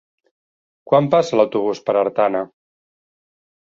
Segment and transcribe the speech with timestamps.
[0.93, 2.45] Quan passa l'autobús per Artana?